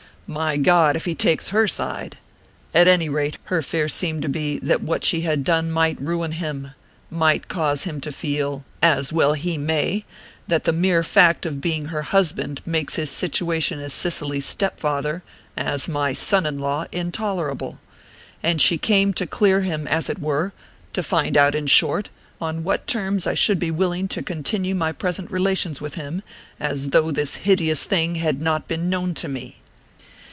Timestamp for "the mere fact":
10.63-11.45